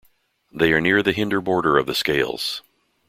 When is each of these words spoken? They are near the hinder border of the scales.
They 0.51 0.73
are 0.73 0.81
near 0.81 1.03
the 1.03 1.11
hinder 1.11 1.41
border 1.41 1.77
of 1.77 1.85
the 1.85 1.93
scales. 1.93 2.63